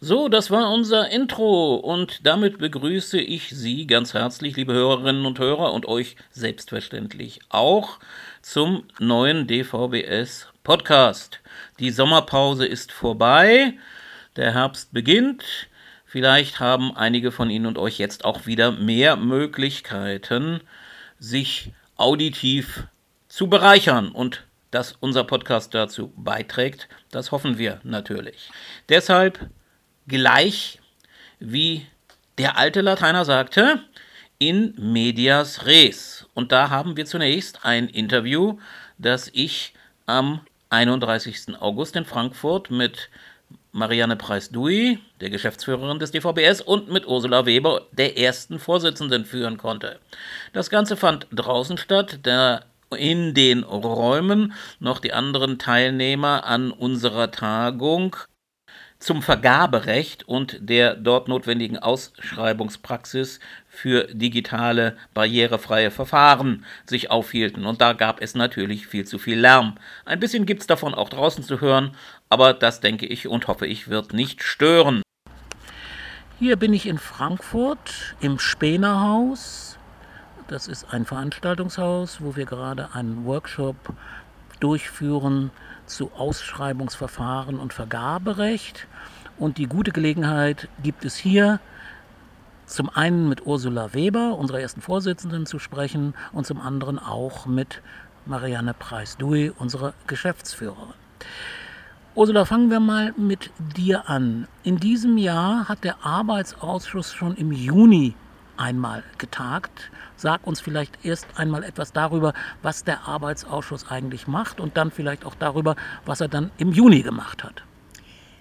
[0.00, 5.40] So, das war unser Intro und damit begrüße ich Sie ganz herzlich, liebe Hörerinnen und
[5.40, 7.98] Hörer, und euch selbstverständlich auch
[8.40, 11.40] zum neuen DVBS Podcast.
[11.80, 13.74] Die Sommerpause ist vorbei,
[14.36, 15.42] der Herbst beginnt.
[16.06, 20.60] Vielleicht haben einige von Ihnen und euch jetzt auch wieder mehr Möglichkeiten,
[21.18, 22.84] sich auditiv
[23.26, 28.52] zu bereichern und dass unser Podcast dazu beiträgt, das hoffen wir natürlich.
[28.88, 29.50] Deshalb
[30.08, 30.80] gleich
[31.38, 31.86] wie
[32.38, 33.80] der alte Lateiner sagte,
[34.38, 36.26] in medias res.
[36.34, 38.58] Und da haben wir zunächst ein Interview,
[38.96, 39.74] das ich
[40.06, 40.40] am
[40.70, 41.60] 31.
[41.60, 43.10] August in Frankfurt mit
[43.72, 49.98] Marianne Preis-Dui, der Geschäftsführerin des DVBS, und mit Ursula Weber, der ersten Vorsitzenden, führen konnte.
[50.52, 52.62] Das Ganze fand draußen statt, da
[52.96, 58.16] in den Räumen noch die anderen Teilnehmer an unserer Tagung
[58.98, 67.64] zum Vergaberecht und der dort notwendigen Ausschreibungspraxis für digitale barrierefreie Verfahren sich aufhielten.
[67.64, 69.76] Und da gab es natürlich viel zu viel Lärm.
[70.04, 71.92] Ein bisschen gibt es davon auch draußen zu hören,
[72.28, 75.02] aber das denke ich und hoffe ich wird nicht stören.
[76.40, 79.76] Hier bin ich in Frankfurt im Spenerhaus.
[80.48, 83.76] Das ist ein Veranstaltungshaus, wo wir gerade einen Workshop
[84.60, 85.50] durchführen
[85.86, 88.86] zu Ausschreibungsverfahren und Vergaberecht.
[89.38, 91.60] Und die gute Gelegenheit gibt es hier,
[92.66, 97.80] zum einen mit Ursula Weber, unserer ersten Vorsitzenden, zu sprechen und zum anderen auch mit
[98.26, 100.92] Marianne Preis-Dui, unserer Geschäftsführerin.
[102.14, 104.48] Ursula, fangen wir mal mit dir an.
[104.64, 108.14] In diesem Jahr hat der Arbeitsausschuss schon im Juni
[108.58, 109.90] einmal getagt.
[110.16, 115.24] Sag uns vielleicht erst einmal etwas darüber, was der Arbeitsausschuss eigentlich macht und dann vielleicht
[115.24, 117.62] auch darüber, was er dann im Juni gemacht hat.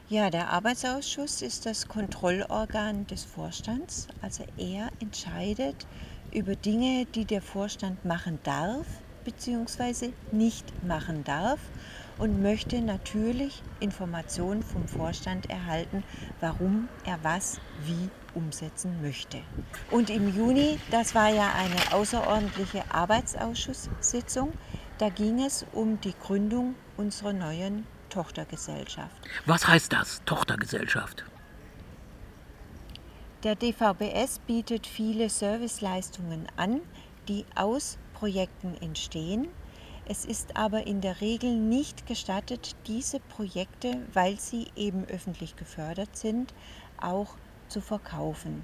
[0.09, 4.07] Ja, der Arbeitsausschuss ist das Kontrollorgan des Vorstands.
[4.21, 5.85] Also er entscheidet
[6.31, 8.85] über Dinge, die der Vorstand machen darf
[9.25, 10.11] bzw.
[10.31, 11.59] nicht machen darf
[12.17, 16.03] und möchte natürlich Informationen vom Vorstand erhalten,
[16.39, 19.39] warum er was wie umsetzen möchte.
[19.91, 24.53] Und im Juni, das war ja eine außerordentliche Arbeitsausschusssitzung,
[24.99, 29.15] da ging es um die Gründung unserer neuen Tochtergesellschaft.
[29.45, 31.25] Was heißt das, Tochtergesellschaft?
[33.43, 36.81] Der DVBS bietet viele Serviceleistungen an,
[37.27, 39.47] die aus Projekten entstehen.
[40.09, 46.15] Es ist aber in der Regel nicht gestattet, diese Projekte, weil sie eben öffentlich gefördert
[46.15, 46.53] sind,
[46.99, 47.35] auch
[47.67, 48.63] zu verkaufen.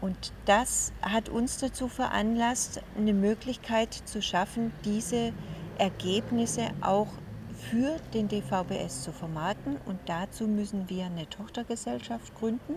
[0.00, 5.32] Und das hat uns dazu veranlasst, eine Möglichkeit zu schaffen, diese
[5.78, 7.08] Ergebnisse auch
[7.54, 9.76] für den DVBS zu vermarkten.
[9.84, 12.76] Und dazu müssen wir eine Tochtergesellschaft gründen,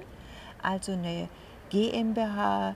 [0.61, 1.29] also eine
[1.69, 2.75] GmbH,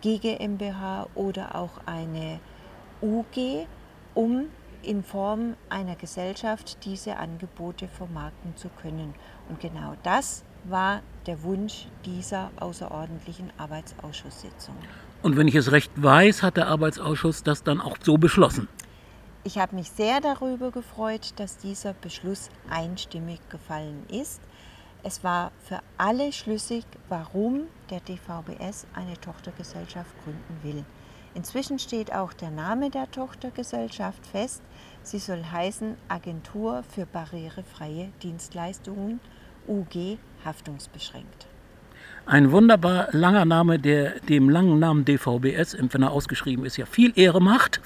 [0.00, 2.40] GGMBH oder auch eine
[3.02, 3.66] UG,
[4.14, 4.46] um
[4.82, 9.14] in Form einer Gesellschaft diese Angebote vermarkten zu können.
[9.48, 14.74] Und genau das war der Wunsch dieser außerordentlichen Arbeitsausschusssitzung.
[15.22, 18.68] Und wenn ich es recht weiß, hat der Arbeitsausschuss das dann auch so beschlossen.
[19.44, 24.40] Ich habe mich sehr darüber gefreut, dass dieser Beschluss einstimmig gefallen ist.
[25.02, 30.84] Es war für alle schlüssig, warum der DVBS eine Tochtergesellschaft gründen will.
[31.34, 34.62] Inzwischen steht auch der Name der Tochtergesellschaft fest.
[35.02, 39.18] Sie soll heißen Agentur für barrierefreie Dienstleistungen
[39.66, 41.46] UG haftungsbeschränkt.
[42.24, 47.12] Ein wunderbar langer Name, der dem langen Namen DVBS, wenn er ausgeschrieben ist, ja viel
[47.16, 47.80] Ehre macht.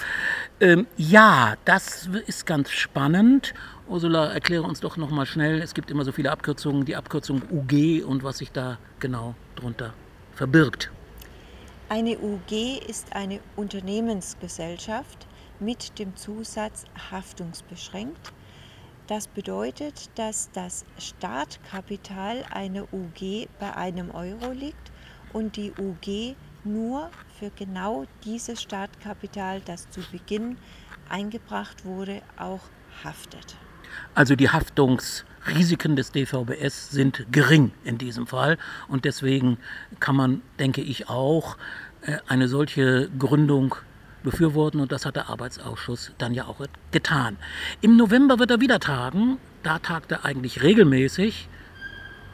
[0.61, 3.55] Ähm, ja, das ist ganz spannend.
[3.89, 8.05] Ursula, erkläre uns doch nochmal schnell, es gibt immer so viele Abkürzungen, die Abkürzung UG
[8.05, 9.95] und was sich da genau drunter
[10.35, 10.91] verbirgt.
[11.89, 15.27] Eine UG ist eine Unternehmensgesellschaft
[15.61, 18.33] mit dem Zusatz haftungsbeschränkt.
[19.07, 24.91] Das bedeutet, dass das Startkapital einer UG bei einem Euro liegt
[25.33, 26.35] und die UG
[26.65, 30.57] nur für genau dieses Startkapital, das zu Beginn
[31.09, 32.63] eingebracht wurde, auch
[33.05, 33.57] haftet.
[34.15, 38.59] Also die Haftungsrisiken des DVBS sind gering in diesem Fall
[38.89, 39.59] und deswegen
[40.01, 41.57] kann man, denke ich, auch
[42.03, 43.77] äh, eine solche Gründung
[44.27, 47.39] befürworten und das hat der Arbeitsausschuss dann ja auch getan.
[47.81, 51.49] Im November wird er wieder tagen, da tagt er eigentlich regelmäßig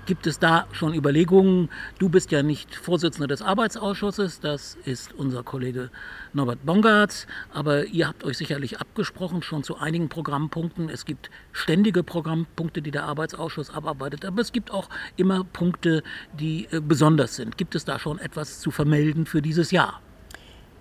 [0.05, 1.69] Gibt es da schon Überlegungen?
[2.01, 5.91] Du bist ja nicht Vorsitzender des Arbeitsausschusses, das ist unser Kollege
[6.33, 10.89] Norbert Bongartz, aber ihr habt euch sicherlich abgesprochen schon zu einigen Programmpunkten.
[10.89, 16.03] Es gibt ständige Programmpunkte, die der Arbeitsausschuss abarbeitet, aber es gibt auch immer Punkte,
[16.33, 17.57] die äh, besonders sind.
[17.57, 20.01] Gibt es da schon etwas zu vermelden für dieses Jahr?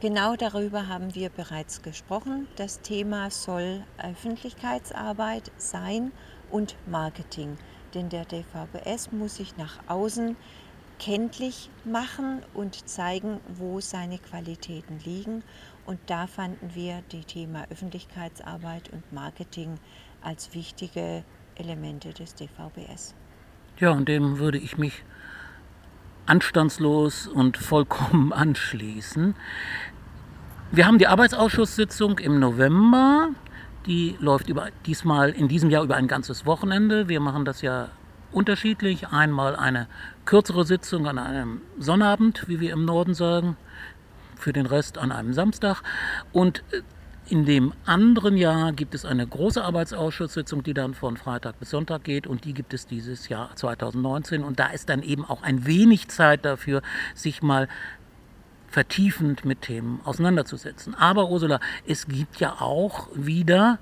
[0.02, 2.48] Genau darüber haben wir bereits gesprochen.
[2.56, 6.12] Das Thema soll Öffentlichkeitsarbeit sein
[6.50, 7.58] und Marketing
[7.94, 10.36] denn der DVBS muss sich nach außen
[11.00, 15.44] kenntlich machen und zeigen, wo seine Qualitäten liegen.
[15.86, 19.80] Und da fanden wir die Thema Öffentlichkeitsarbeit und Marketing
[20.22, 21.24] als wichtige
[21.56, 23.16] Elemente des DVBS.
[23.80, 25.04] Ja, und dem würde ich mich
[26.26, 29.36] anstandslos und vollkommen anschließen.
[30.72, 33.30] Wir haben die Arbeitsausschusssitzung im November.
[33.86, 37.10] Die läuft über, diesmal in diesem Jahr über ein ganzes Wochenende.
[37.10, 37.90] Wir machen das ja
[38.32, 39.10] unterschiedlich.
[39.10, 39.88] Einmal eine
[40.26, 43.58] kürzere Sitzung an einem Sonnabend, wie wir im Norden sagen,
[44.38, 45.84] für den Rest an einem Samstag.
[46.32, 46.82] Und äh,
[47.28, 52.04] in dem anderen Jahr gibt es eine große Arbeitsausschusssitzung, die dann von Freitag bis Sonntag
[52.04, 55.66] geht und die gibt es dieses Jahr 2019 und da ist dann eben auch ein
[55.66, 56.82] wenig Zeit dafür,
[57.16, 57.68] sich mal
[58.68, 60.96] vertiefend mit Themen auseinanderzusetzen.
[60.96, 63.80] Aber Ursula, es gibt ja auch wieder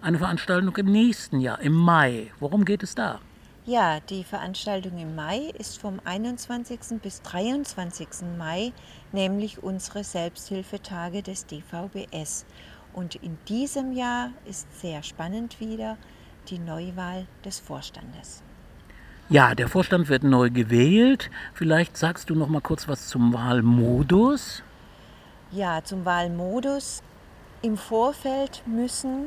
[0.00, 2.30] eine Veranstaltung im nächsten Jahr, im Mai.
[2.40, 3.20] Worum geht es da?
[3.64, 7.00] Ja, die Veranstaltung im Mai ist vom 21.
[7.00, 8.08] bis 23.
[8.36, 8.72] Mai,
[9.12, 12.44] nämlich unsere Selbsthilfetage des DVBS.
[12.92, 15.96] Und in diesem Jahr ist sehr spannend wieder
[16.48, 18.42] die Neuwahl des Vorstandes.
[19.28, 21.30] Ja, der Vorstand wird neu gewählt.
[21.54, 24.64] Vielleicht sagst du noch mal kurz was zum Wahlmodus.
[25.52, 27.00] Ja, zum Wahlmodus.
[27.62, 29.26] Im Vorfeld müssen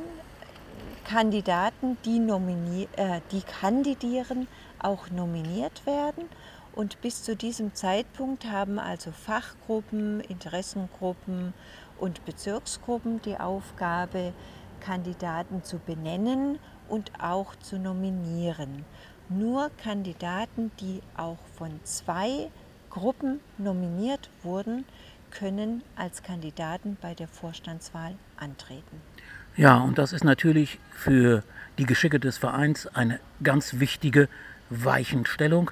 [1.06, 2.20] Kandidaten, die,
[2.98, 4.48] äh, die kandidieren,
[4.80, 6.26] auch nominiert werden.
[6.74, 11.54] Und bis zu diesem Zeitpunkt haben also Fachgruppen, Interessengruppen
[11.98, 14.34] und Bezirksgruppen die Aufgabe,
[14.82, 16.60] Kandidaten zu benennen
[16.90, 18.84] und auch zu nominieren
[19.30, 22.52] nur Kandidaten, die auch von zwei
[22.90, 24.86] Gruppen nominiert wurden,
[25.32, 29.02] können als Kandidaten bei der Vorstandswahl antreten.
[29.58, 31.44] Ja, und das ist natürlich für
[31.78, 34.28] die Geschicke des Vereins eine ganz wichtige
[34.70, 35.72] Weichenstellung.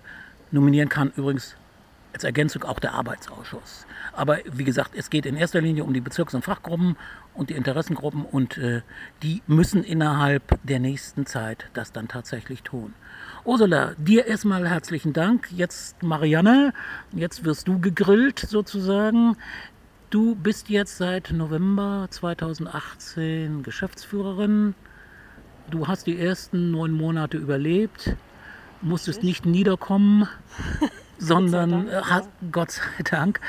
[0.51, 1.55] Nominieren kann übrigens
[2.13, 3.85] als Ergänzung auch der Arbeitsausschuss.
[4.13, 6.95] Aber wie gesagt, es geht in erster Linie um die Bezirks- und Fachgruppen
[7.33, 8.83] und die Interessengruppen und äh,
[9.23, 12.93] die müssen innerhalb der nächsten Zeit das dann tatsächlich tun.
[13.43, 15.51] Ursula, dir erstmal herzlichen Dank.
[15.51, 16.73] Jetzt Marianne,
[17.11, 19.35] jetzt wirst du gegrillt sozusagen.
[20.13, 24.75] Du bist jetzt seit November 2018 Geschäftsführerin.
[25.71, 28.15] Du hast die ersten neun Monate überlebt,
[28.83, 30.27] musstest nicht niederkommen,
[31.17, 32.49] sondern Gott sei Dank, ja.
[32.51, 33.41] Gott sei Dank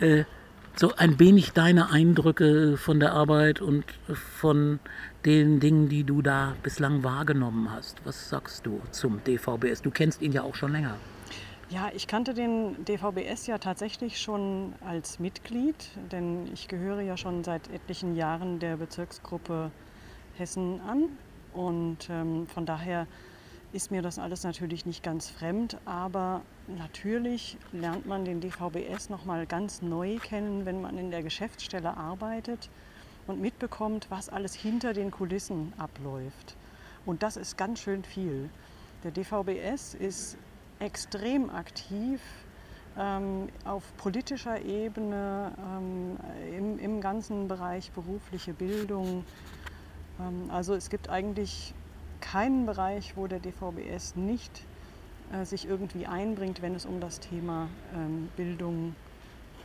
[0.00, 0.24] äh,
[0.76, 4.78] so ein wenig deine Eindrücke von der Arbeit und von
[5.24, 7.96] den Dingen, die du da bislang wahrgenommen hast.
[8.04, 9.80] Was sagst du zum DVBS?
[9.80, 10.98] Du kennst ihn ja auch schon länger.
[11.70, 15.76] Ja, ich kannte den DVBS ja tatsächlich schon als Mitglied,
[16.10, 19.70] denn ich gehöre ja schon seit etlichen Jahren der Bezirksgruppe
[20.36, 21.04] Hessen an.
[21.54, 23.06] Und ähm, von daher
[23.72, 29.24] ist mir das alles natürlich nicht ganz fremd, aber natürlich lernt man den DVBS noch
[29.24, 32.68] mal ganz neu kennen, wenn man in der Geschäftsstelle arbeitet
[33.28, 36.56] und mitbekommt, was alles hinter den Kulissen abläuft.
[37.06, 38.50] Und das ist ganz schön viel.
[39.04, 40.36] Der DVBS ist
[40.80, 42.20] extrem aktiv
[42.98, 46.16] ähm, auf politischer Ebene, ähm,
[46.56, 49.24] im, im, ganzen Bereich berufliche Bildung.
[50.18, 51.74] Ähm, also es gibt eigentlich
[52.20, 54.64] keinen Bereich, wo der DVBS nicht
[55.32, 58.94] äh, sich irgendwie einbringt, wenn es um das Thema ähm, Bildung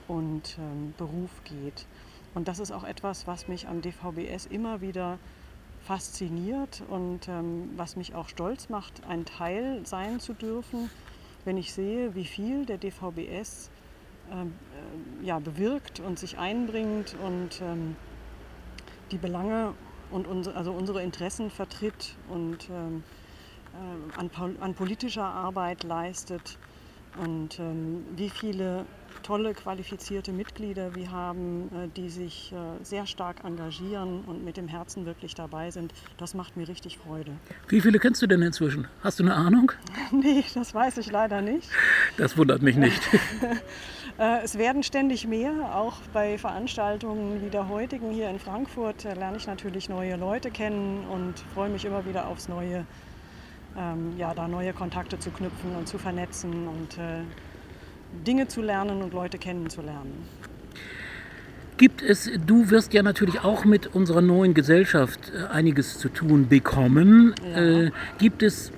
[0.08, 1.88] und ähm, Beruf geht.
[2.36, 5.18] Und das ist auch etwas, was mich am DVBS immer wieder
[5.86, 10.90] fasziniert und ähm, was mich auch stolz macht, ein Teil sein zu dürfen,
[11.46, 13.70] wenn ich sehe, wie viel der DVBS
[14.32, 14.54] ähm,
[15.22, 17.96] äh, ja, bewirkt und sich einbringt und ähm,
[19.12, 19.74] die Belange
[20.10, 23.04] und unsere, also unsere Interessen vertritt und ähm,
[23.74, 26.58] äh, an, an, politischer Arbeit leistet
[27.24, 28.88] und ähm, wie viele
[29.26, 34.68] tolle, qualifizierte Mitglieder wir haben, äh, die sich äh, sehr stark engagieren und mit dem
[34.68, 35.94] Herzen wirklich dabei sind.
[36.18, 37.32] Das macht mir richtig Freude.
[37.68, 38.88] Wie viele kennst du denn inzwischen?
[39.04, 39.72] Hast du eine Ahnung?
[40.12, 41.68] nee, das weiß ich leider nicht.
[42.18, 43.02] Das wundert mich nicht.
[44.18, 49.36] Äh, es werden ständig mehr, auch bei Veranstaltungen wie der heutigen hier in Frankfurt lerne
[49.36, 52.86] ich natürlich neue Leute kennen und freue mich immer wieder aufs Neue,
[53.78, 56.98] ähm, ja, da neue Kontakte zu knüpfen und zu vernetzen und
[58.16, 60.14] Dinge zu lernen und Leute kennenzulernen.
[61.78, 66.48] Gibt es, du wirst ja natürlich auch mit unserer neuen Gesellschaft äh, einiges zu tun
[66.48, 67.36] bekommen.
[67.44, 67.62] Ja.
[67.62, 68.72] Äh, gibt es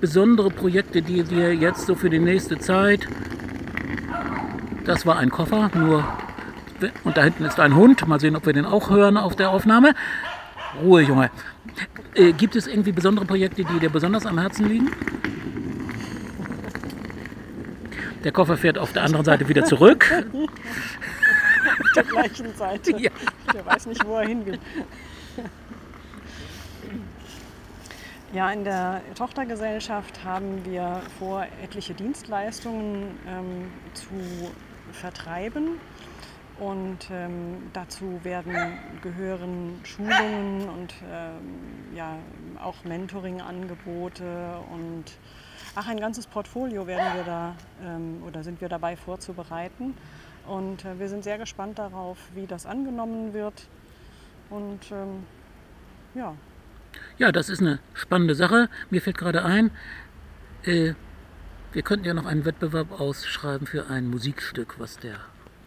[0.00, 3.06] besondere Projekte, die dir jetzt so für die nächste Zeit,
[4.84, 6.04] das war ein Koffer, nur,
[7.04, 9.50] und da hinten ist ein Hund, mal sehen, ob wir den auch hören auf der
[9.50, 9.94] Aufnahme.
[10.82, 11.30] Ruhe, Junge.
[12.14, 14.90] Äh, gibt es irgendwie besondere Projekte, die dir besonders am Herzen liegen?
[18.24, 20.06] Der Koffer fährt auf der anderen Seite wieder zurück.
[20.12, 22.96] auf der gleichen Seite.
[22.98, 23.10] Ja.
[23.52, 24.58] Der weiß nicht, wo er hin will.
[28.32, 34.50] Ja, in der Tochtergesellschaft haben wir vor, etliche Dienstleistungen ähm, zu
[34.92, 35.78] vertreiben.
[36.58, 38.54] Und ähm, dazu werden
[39.02, 42.16] gehören Schulungen und ähm, ja,
[42.62, 45.04] auch Mentoring-Angebote und
[45.74, 49.94] ach, ein ganzes Portfolio werden wir da ähm, oder sind wir dabei vorzubereiten.
[50.46, 53.68] Und äh, wir sind sehr gespannt darauf, wie das angenommen wird.
[54.50, 55.24] Und ähm,
[56.14, 56.34] ja.
[57.18, 58.68] Ja, das ist eine spannende Sache.
[58.90, 59.70] Mir fällt gerade ein,
[60.64, 60.94] äh,
[61.72, 65.16] wir könnten ja noch einen Wettbewerb ausschreiben für ein Musikstück, was der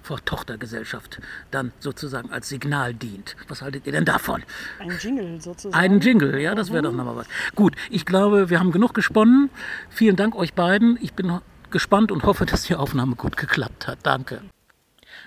[0.06, 1.20] vor Tochtergesellschaft
[1.52, 3.36] dann sozusagen als Signal dient.
[3.48, 4.44] Was haltet ihr denn davon?
[4.80, 5.76] Ein Jingle sozusagen.
[5.76, 7.28] Ein Jingle, ja, das wäre doch nochmal was.
[7.56, 9.50] Gut, ich glaube, wir haben genug gesponnen.
[9.90, 10.98] Vielen Dank euch beiden.
[11.02, 11.40] Ich bin
[11.72, 14.00] gespannt und hoffe, dass die Aufnahme gut geklappt hat.
[14.04, 14.42] Danke.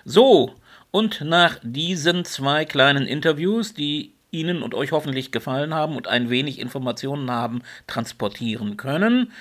[0.05, 0.55] So,
[0.91, 6.31] und nach diesen zwei kleinen Interviews, die Ihnen und euch hoffentlich gefallen haben und ein
[6.31, 9.33] wenig Informationen haben transportieren können,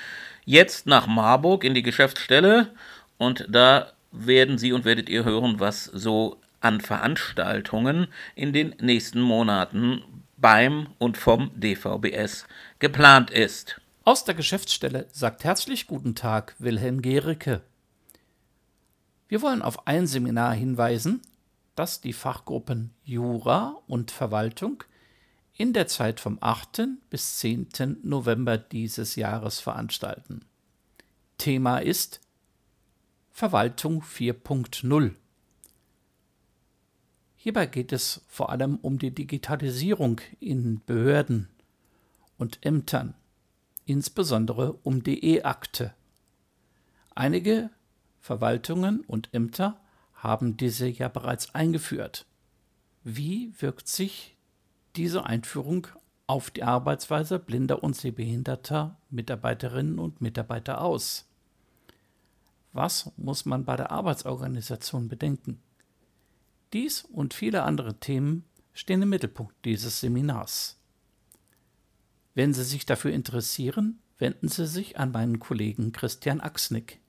[0.45, 2.69] jetzt nach Marburg in die Geschäftsstelle
[3.17, 3.91] und da
[4.25, 10.01] werden Sie und werdet ihr hören, was so an Veranstaltungen in den nächsten Monaten
[10.37, 12.47] beim und vom DVBS
[12.79, 13.79] geplant ist.
[14.03, 17.61] Aus der Geschäftsstelle sagt herzlich guten Tag Wilhelm Gericke.
[19.27, 21.21] Wir wollen auf ein Seminar hinweisen,
[21.75, 24.83] das die Fachgruppen Jura und Verwaltung
[25.57, 26.87] in der Zeit vom 8.
[27.09, 27.99] bis 10.
[28.03, 30.45] November dieses Jahres veranstalten.
[31.37, 32.21] Thema ist
[33.37, 35.13] Verwaltung 4.0.
[37.35, 41.47] Hierbei geht es vor allem um die Digitalisierung in Behörden
[42.39, 43.13] und Ämtern,
[43.85, 45.93] insbesondere um die E-Akte.
[47.13, 47.69] Einige
[48.21, 49.79] Verwaltungen und Ämter
[50.15, 52.25] haben diese ja bereits eingeführt.
[53.03, 54.35] Wie wirkt sich
[54.95, 55.85] diese Einführung
[56.25, 61.26] auf die Arbeitsweise blinder und sehbehinderter Mitarbeiterinnen und Mitarbeiter aus?
[62.77, 65.59] Was muss man bei der Arbeitsorganisation bedenken?
[66.73, 70.79] Dies und viele andere Themen stehen im Mittelpunkt dieses Seminars.
[72.35, 76.99] Wenn Sie sich dafür interessieren, wenden Sie sich an meinen Kollegen Christian Axnick.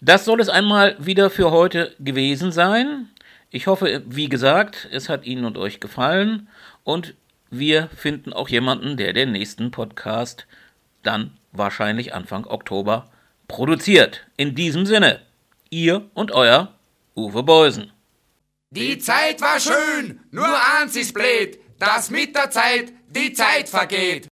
[0.00, 3.08] Das soll es einmal wieder für heute gewesen sein.
[3.50, 6.48] Ich hoffe, wie gesagt, es hat Ihnen und euch gefallen
[6.84, 7.14] und
[7.50, 10.46] wir finden auch jemanden, der den nächsten Podcast
[11.02, 13.10] dann wahrscheinlich Anfang Oktober
[13.48, 14.26] produziert.
[14.36, 15.20] In diesem Sinne,
[15.70, 16.74] ihr und euer
[17.14, 17.92] Uwe Beusen.
[18.74, 20.48] Die Zeit war schön, nur
[20.78, 24.28] eins ist blöd, dass mit der Zeit die Zeit vergeht.